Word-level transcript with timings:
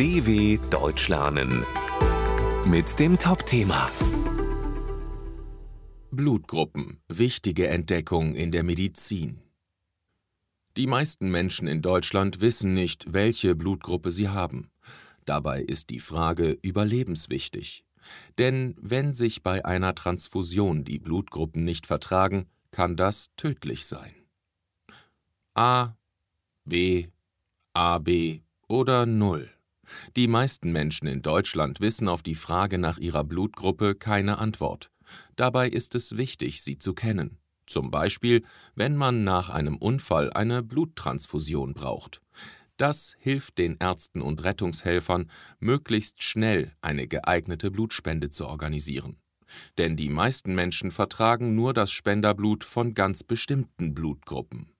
DW 0.00 0.58
Deutsch 0.70 1.08
lernen 1.08 1.62
mit 2.64 2.98
dem 2.98 3.18
Top-Thema 3.18 3.90
Blutgruppen. 6.10 7.02
Wichtige 7.08 7.68
Entdeckung 7.68 8.34
in 8.34 8.50
der 8.50 8.62
Medizin. 8.62 9.42
Die 10.78 10.86
meisten 10.86 11.30
Menschen 11.30 11.68
in 11.68 11.82
Deutschland 11.82 12.40
wissen 12.40 12.72
nicht, 12.72 13.12
welche 13.12 13.54
Blutgruppe 13.54 14.10
sie 14.10 14.30
haben. 14.30 14.70
Dabei 15.26 15.60
ist 15.60 15.90
die 15.90 16.00
Frage 16.00 16.56
überlebenswichtig. 16.62 17.84
Denn 18.38 18.76
wenn 18.80 19.12
sich 19.12 19.42
bei 19.42 19.66
einer 19.66 19.94
Transfusion 19.94 20.82
die 20.82 20.98
Blutgruppen 20.98 21.62
nicht 21.62 21.86
vertragen, 21.86 22.46
kann 22.70 22.96
das 22.96 23.28
tödlich 23.36 23.84
sein. 23.84 24.14
A, 25.52 25.90
B, 26.64 27.08
AB 27.74 28.40
oder 28.66 29.04
Null. 29.04 29.50
Die 30.16 30.28
meisten 30.28 30.72
Menschen 30.72 31.06
in 31.06 31.22
Deutschland 31.22 31.80
wissen 31.80 32.08
auf 32.08 32.22
die 32.22 32.34
Frage 32.34 32.78
nach 32.78 32.98
ihrer 32.98 33.24
Blutgruppe 33.24 33.94
keine 33.94 34.38
Antwort. 34.38 34.90
Dabei 35.36 35.68
ist 35.68 35.94
es 35.94 36.16
wichtig, 36.16 36.62
sie 36.62 36.78
zu 36.78 36.94
kennen. 36.94 37.38
Zum 37.66 37.90
Beispiel, 37.90 38.42
wenn 38.74 38.96
man 38.96 39.24
nach 39.24 39.48
einem 39.48 39.76
Unfall 39.76 40.32
eine 40.32 40.62
Bluttransfusion 40.62 41.74
braucht. 41.74 42.20
Das 42.76 43.14
hilft 43.18 43.58
den 43.58 43.76
Ärzten 43.78 44.22
und 44.22 44.42
Rettungshelfern, 44.42 45.30
möglichst 45.58 46.22
schnell 46.22 46.72
eine 46.80 47.06
geeignete 47.06 47.70
Blutspende 47.70 48.30
zu 48.30 48.46
organisieren. 48.46 49.18
Denn 49.78 49.96
die 49.96 50.08
meisten 50.08 50.54
Menschen 50.54 50.90
vertragen 50.90 51.54
nur 51.54 51.74
das 51.74 51.90
Spenderblut 51.90 52.64
von 52.64 52.94
ganz 52.94 53.22
bestimmten 53.22 53.94
Blutgruppen. 53.94 54.72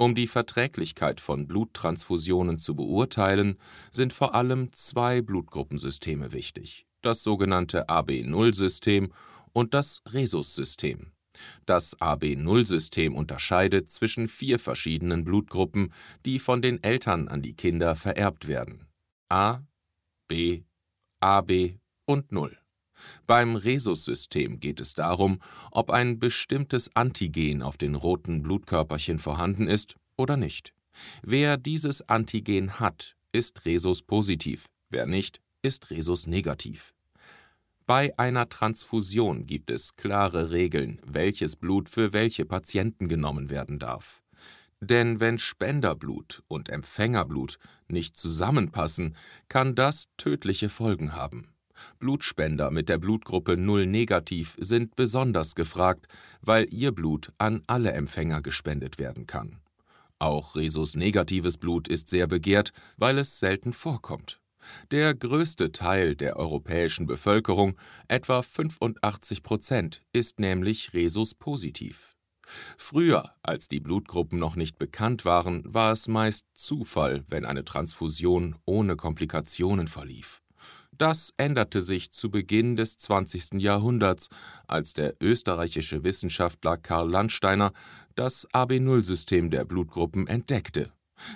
Um 0.00 0.14
die 0.14 0.28
Verträglichkeit 0.28 1.20
von 1.20 1.46
Bluttransfusionen 1.46 2.56
zu 2.56 2.74
beurteilen, 2.74 3.58
sind 3.90 4.14
vor 4.14 4.34
allem 4.34 4.72
zwei 4.72 5.20
Blutgruppensysteme 5.20 6.32
wichtig, 6.32 6.86
das 7.02 7.22
sogenannte 7.22 7.90
AB0-System 7.90 9.12
und 9.52 9.74
das 9.74 10.00
Rhesus-System. 10.10 11.12
Das 11.66 11.98
AB0-System 11.98 13.14
unterscheidet 13.14 13.90
zwischen 13.90 14.28
vier 14.28 14.58
verschiedenen 14.58 15.22
Blutgruppen, 15.22 15.92
die 16.24 16.38
von 16.38 16.62
den 16.62 16.82
Eltern 16.82 17.28
an 17.28 17.42
die 17.42 17.52
Kinder 17.52 17.94
vererbt 17.94 18.48
werden. 18.48 18.86
A, 19.28 19.60
B, 20.28 20.62
AB 21.20 21.74
und 22.06 22.32
0. 22.32 22.56
Beim 23.26 23.56
Rhesus-System 23.56 24.60
geht 24.60 24.78
es 24.78 24.92
darum, 24.92 25.40
ob 25.70 25.90
ein 25.90 26.18
bestimmtes 26.18 26.94
Antigen 26.94 27.62
auf 27.62 27.78
den 27.78 27.94
roten 27.94 28.42
Blutkörperchen 28.42 29.18
vorhanden 29.18 29.68
ist 29.68 29.96
oder 30.20 30.36
nicht. 30.36 30.72
Wer 31.22 31.56
dieses 31.56 32.08
Antigen 32.08 32.78
hat, 32.78 33.16
ist 33.32 33.64
Rhesus-positiv, 33.64 34.66
wer 34.90 35.06
nicht, 35.06 35.40
ist 35.62 35.90
Rhesus-negativ. 35.90 36.94
Bei 37.86 38.16
einer 38.18 38.48
Transfusion 38.48 39.46
gibt 39.46 39.70
es 39.70 39.96
klare 39.96 40.52
Regeln, 40.52 41.00
welches 41.04 41.56
Blut 41.56 41.90
für 41.90 42.12
welche 42.12 42.44
Patienten 42.44 43.08
genommen 43.08 43.50
werden 43.50 43.80
darf. 43.80 44.22
Denn 44.80 45.20
wenn 45.20 45.38
Spenderblut 45.38 46.42
und 46.48 46.68
Empfängerblut 46.68 47.58
nicht 47.88 48.16
zusammenpassen, 48.16 49.16
kann 49.48 49.74
das 49.74 50.04
tödliche 50.16 50.68
Folgen 50.68 51.14
haben. 51.14 51.48
Blutspender 51.98 52.70
mit 52.70 52.88
der 52.88 52.98
Blutgruppe 52.98 53.56
0 53.56 53.86
negativ 53.86 54.56
sind 54.60 54.96
besonders 54.96 55.54
gefragt, 55.54 56.06
weil 56.40 56.66
ihr 56.72 56.92
Blut 56.92 57.32
an 57.38 57.62
alle 57.66 57.92
Empfänger 57.92 58.42
gespendet 58.42 58.98
werden 58.98 59.26
kann. 59.26 59.60
Auch 60.20 60.54
Rhesus-negatives 60.54 61.56
Blut 61.56 61.88
ist 61.88 62.10
sehr 62.10 62.26
begehrt, 62.26 62.72
weil 62.98 63.18
es 63.18 63.38
selten 63.38 63.72
vorkommt. 63.72 64.40
Der 64.90 65.14
größte 65.14 65.72
Teil 65.72 66.14
der 66.14 66.36
europäischen 66.36 67.06
Bevölkerung, 67.06 67.76
etwa 68.06 68.42
85 68.42 69.42
Prozent, 69.42 70.02
ist 70.12 70.38
nämlich 70.38 70.92
Rhesus-positiv. 70.92 72.14
Früher, 72.76 73.32
als 73.42 73.68
die 73.68 73.80
Blutgruppen 73.80 74.38
noch 74.38 74.56
nicht 74.56 74.78
bekannt 74.78 75.24
waren, 75.24 75.62
war 75.64 75.92
es 75.92 76.06
meist 76.06 76.44
Zufall, 76.52 77.24
wenn 77.28 77.46
eine 77.46 77.64
Transfusion 77.64 78.56
ohne 78.66 78.96
Komplikationen 78.96 79.88
verlief. 79.88 80.42
Das 81.00 81.32
änderte 81.38 81.82
sich 81.82 82.12
zu 82.12 82.30
Beginn 82.30 82.76
des 82.76 82.98
20. 82.98 83.54
Jahrhunderts, 83.54 84.28
als 84.66 84.92
der 84.92 85.14
österreichische 85.22 86.04
Wissenschaftler 86.04 86.76
Karl 86.76 87.08
Landsteiner 87.08 87.72
das 88.16 88.46
AB0-System 88.50 89.48
der 89.48 89.64
Blutgruppen 89.64 90.26
entdeckte. 90.26 90.92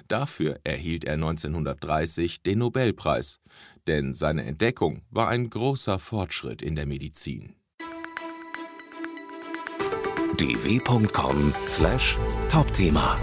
Dafür 0.06 0.60
erhielt 0.64 1.06
er 1.06 1.14
1930 1.14 2.42
den 2.42 2.58
Nobelpreis, 2.58 3.40
denn 3.86 4.12
seine 4.12 4.44
Entdeckung 4.44 5.00
war 5.08 5.28
ein 5.28 5.48
großer 5.48 5.98
Fortschritt 5.98 6.60
in 6.60 6.76
der 6.76 6.84
Medizin. 6.84 7.54
dw.com/topthema 10.36 13.16